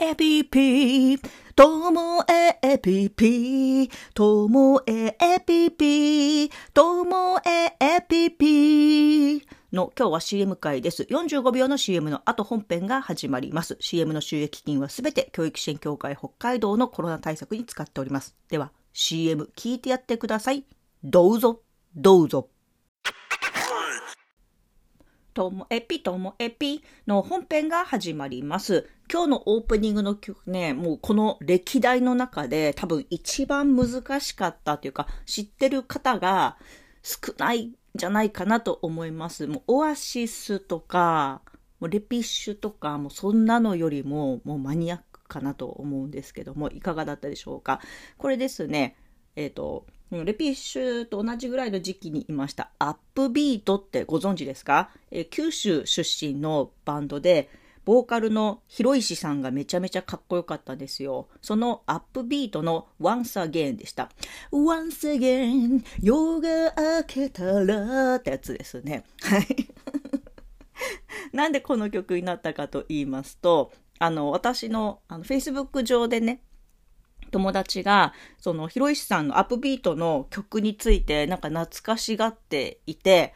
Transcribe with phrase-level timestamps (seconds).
[0.00, 1.18] エピピ
[1.56, 11.02] ともえエピピともえエピピともえエピピの今日は CM 回です。
[11.02, 13.76] 45秒の CM の後本編が始まります。
[13.80, 18.36] CM の収益金はすべて教育支援協会北海道のコロナ対策に使っております。
[18.50, 20.64] では CM 聞いてやってください。
[21.02, 21.60] どうぞ、
[21.96, 22.50] どうぞ。
[25.34, 28.88] ともエピともエピの本編が始まります。
[29.10, 36.58] 今日のオープニングの曲ね、もうこの歴代の中で多分一番難しかったというか、知ってる方が
[37.02, 39.46] 少ないんじゃないかなと思います。
[39.46, 41.40] もうオアシスとか、
[41.80, 47.80] もうレピッシュとか、もうそんなのよりももうマニアックかなと思うんですけども、いかがだったでしょうか。
[48.18, 48.96] これですね、
[49.36, 52.70] えっ、と、レピッシュと同じぐらいの時期にいました。
[52.78, 57.48] アップビートってご存知ですか、えー九州出身のバンドで、
[57.88, 61.26] ボーカルの広石さんがめちゃめちゃかっこよかったんですよ。
[61.40, 64.10] そのアップビートの Once Again でした。
[64.52, 69.04] Once Again 夜が明けたらってやつですね。
[69.22, 69.46] はい。
[71.32, 76.42] なんでこの曲になったかと言いますと、あの、私のあの Facebook 上でね、
[77.30, 83.32] 友達が、その、広石さんのアップビートの曲について、なんか懐かしがっていて、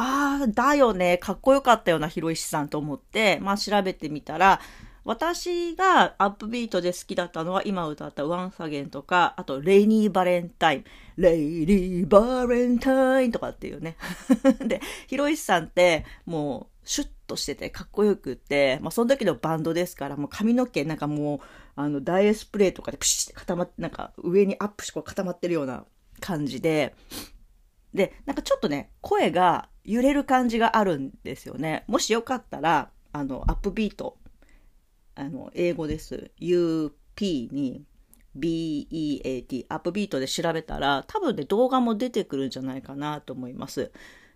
[0.00, 4.60] ああ、だよね、かっこよかったよな、広石さんと思って、まあ調べてみたら、
[5.02, 10.84] 私がアップビートで好きだったのは、今歌ったワンサゲンとか、あと、レイニーバレンタイン、
[11.16, 13.96] レイニーバレンタインとかっていうね。
[14.64, 21.40] で、広石さんって、もう、シュッとしててかっこよくって、まあその時のバンドですから、もう髪の毛なんかもう、
[21.74, 25.84] あの、ダイエスプレーとかでプシッて固まって、なんか上にアップしてこう固まってるような
[26.20, 26.94] 感じで、
[27.94, 31.84] で、なんかちょっとね、声が揺れる感じがあるんですよね。
[31.86, 34.18] もしよかったら、あの、アップビート、
[35.14, 36.30] あの、英語です。
[36.38, 36.92] UP
[37.52, 37.84] に
[38.38, 43.90] BEAT、アップビートで調べたら、多分ね、動画も出てくるんじゃないかなと思います。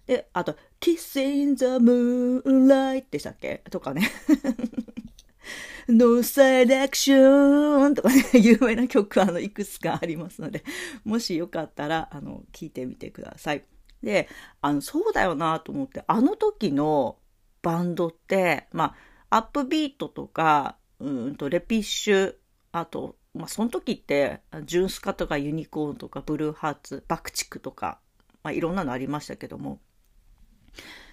[0.07, 3.63] で、あと、Kiss in the Moonlight でしたっけ？
[3.71, 4.11] とかね。
[5.89, 10.65] No Selection とかね、有名な曲あの、いくつかありますので、
[11.05, 13.65] もしよかったら、あの、聞いてみてください。
[14.03, 14.29] で、
[14.61, 17.19] あの、そうだよなと思って、あの時の
[17.63, 18.95] バンドって、ま
[19.31, 22.35] あ、アップビートとか、うんと、レピッシュ、
[22.73, 27.99] あと、まあ、その時って、ジュンスカとかユニコーンとかブルーハーツ、バクチクとか、
[28.43, 29.81] まあ、いろんなのありましたけども、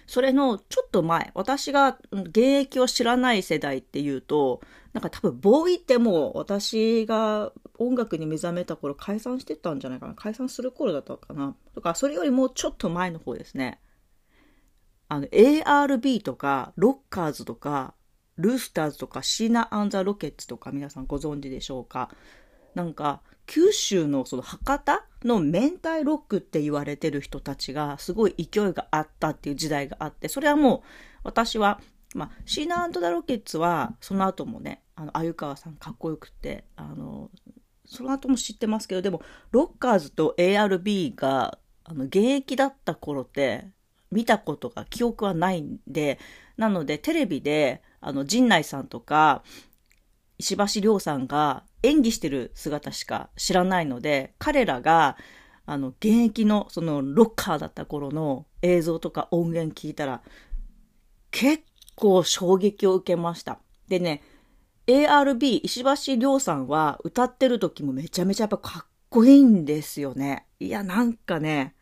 [0.06, 4.60] それのちょっと前、私が現役を知らない世代っていうと、
[4.92, 10.14] なんか多分ボーイってもう私が音楽に目覚めた頃解散してたんじゃないかな。
[10.14, 11.56] 解散する頃だったかな。
[11.74, 13.80] とか、それよりもちょっと前の方ですね。
[15.08, 17.94] あの、ARB とか、ロッカーズとか、
[18.36, 22.10] ルースターズとか、シーナ・アン・ザ・ロケッツとか皆さんご存知でしょうか
[22.74, 30.80] なんか、九州のその博多の明太ロックって言われてる人たちがすごい勢いがあったっていう時代があって、それはもう
[31.24, 31.80] 私は、
[32.14, 37.30] まあ、シーナーザ・ロケッツはその後もね、あの、鮎川さんかっこよくて、あの、
[37.90, 39.20] その後も知ってますけど、でも、
[39.50, 43.66] ロッカーズと ARB が、あの、現役だった頃って、
[44.12, 46.20] 見たことが記憶はないんで、
[46.56, 49.42] なので、テレビで、あの、陣内さんとか、
[50.38, 55.16] 石橋亮さんが演技してる姿しか知らないので、彼らが、
[55.66, 60.22] あの、現役の、その、ロッカーだった頃の映像とか音源聞いたら、
[61.32, 61.64] 結
[61.96, 63.58] 構衝撃を受けました。
[63.88, 64.22] でね、
[64.90, 70.46] ARB 石橋亮さんは歌ってる時もめちゃめちゃやっぱかっこいいんですよね。
[70.58, 71.76] いや、なんかね、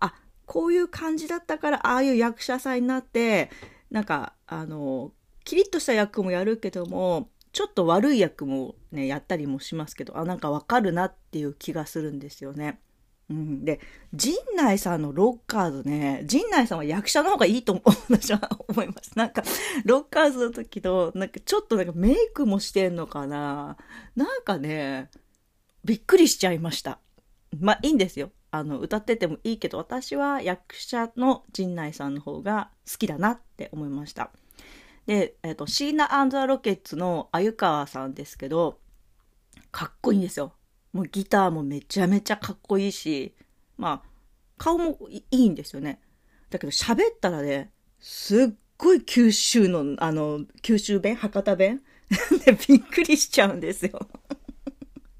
[0.00, 0.14] あ、
[0.46, 3.50] こういう感じだったから、ああいう役者さんになって、
[3.90, 5.12] なんか、あの、
[5.44, 12.80] キリッとした役もやるけども、ちょっと悪い役もね、やったりもしますけど、あ、なんかわかるなっていう気がするんですよね。
[13.28, 13.80] うん、で、
[14.14, 19.18] 陣内さんのロッカーズね、陣内さんは役者の方がいいと思う私は思います。
[19.18, 19.42] なんか、
[19.84, 23.76] ロッカーズの時の、なんかちょっとなんかメイクもしてんのかな
[24.14, 25.10] なんかね、
[25.84, 27.00] びっくりしちゃいました。
[27.58, 28.30] まあいいんですよ。
[28.52, 34.30] あの、歌っててもいいけど、私は役者の陣内さんの方が好きだなって思いました。
[35.06, 38.78] で、えっ、と、シーナ・アンザ・ロケッツの鮎川さんですけど、
[39.70, 40.52] かっこいいんですよ。
[40.96, 43.34] もうギターもめちゃめちゃかっこいいし、
[43.76, 44.08] まあ、
[44.56, 46.00] 顔もいいんですよね。
[46.48, 47.70] だけど喋ったらね、
[48.00, 48.48] すっ
[48.78, 51.82] ごい九州の、あの、九州弁博多弁
[52.46, 54.08] でびっくりしちゃうんですよ。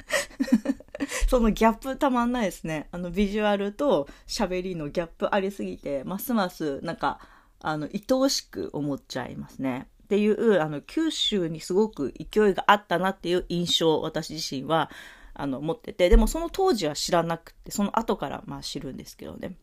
[1.28, 2.88] そのギャップたまんないですね。
[2.90, 7.20] あの、ビジュアルと喋りのギャップありすぎて、ますますなんか、
[7.60, 9.88] あの、愛おしく思っちゃいますね。
[10.04, 14.90] っていう、あの、九州にすごく勢いがあったなっていう印象私自身は、
[15.38, 19.56] あの、持ってて、でもその当時は知らなくて、その後からまあ知るんですけどね。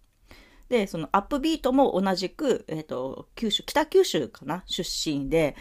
[0.70, 4.64] で、そのアップビートも同じく、えっ、ー、と、九州、北九州かな？
[4.66, 5.56] 出身で、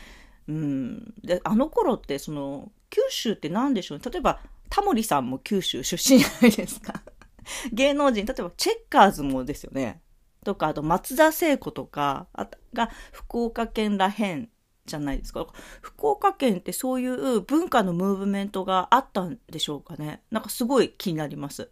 [0.48, 1.14] うん。
[1.22, 3.98] で、あの頃って、その、九州って何でしょう？
[3.98, 4.04] ね。
[4.10, 7.02] 例えば、タモリさんも九州出身じゃないですか。
[7.72, 10.00] 芸能人、例えば、チェッカーズもですよね。
[10.44, 12.26] とか、あと、松田聖子とか、
[12.72, 14.48] が、福岡県らへん
[14.86, 15.46] じゃないですか。
[15.80, 20.22] 福岡県ってそういう文化のムーブメントがあったんでしょうかね。
[20.30, 21.70] なんかすごい気になります。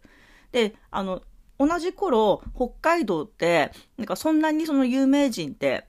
[0.51, 1.21] で、あの、
[1.59, 5.87] 同じ頃、北海道って、なんかそんなにその有名人って、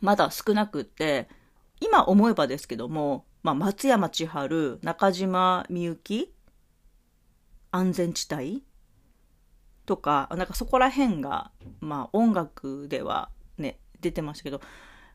[0.00, 1.28] まだ少なくって、
[1.80, 6.34] 今思えばですけども、まあ、松山千春、中島みゆき、
[7.70, 8.64] 安全地帯
[9.86, 14.60] とか、なんかそこら辺が、まあ音楽ではね、出てましたけど、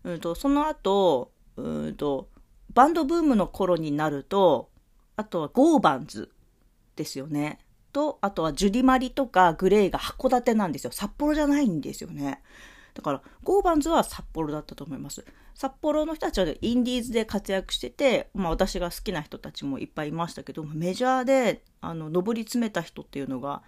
[0.03, 2.29] うんと、その後、うんと、
[2.73, 4.69] バンドブームの頃になると、
[5.15, 6.31] あとはゴーバンズ
[6.95, 7.59] ですよね。
[7.91, 10.91] と、あとはジュディマリとかグレイが函館なんですよ。
[10.91, 12.41] 札幌じゃないんですよね。
[12.94, 15.23] だから、ゴーバンズは札幌だったと思います。
[15.55, 23.61] 札幌の人たちはインディーズで活躍してて、まあ私が好きな人たちもいっぱいいましたけど、メジャーで、あの、上り詰めた人っていうのが、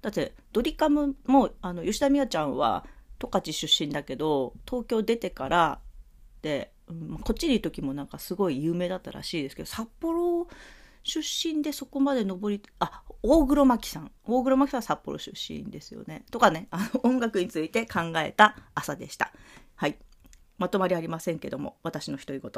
[0.00, 2.84] だって、ドリカムも、あの、吉田美和ちゃんは、
[3.18, 5.80] 十勝出身だけど、東京出てから、
[6.42, 10.46] で、うん、こっちにいる時もなんかすごい有名だったらしいですけど、札幌
[11.02, 14.12] 出身でそこまで上り、あ、大黒摩季さん。
[14.24, 16.24] 大黒摩季さんは札幌出身ですよね。
[16.30, 19.32] とかね、あの、音楽について考えた朝でした。
[19.74, 19.98] はい。
[20.58, 22.50] まとまりありませんけども、私の独り言。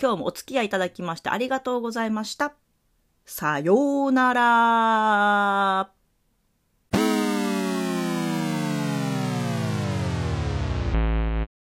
[0.00, 2.54] 今日もお付き合いいただきましてありがとうございました。
[3.24, 6.03] さようなら。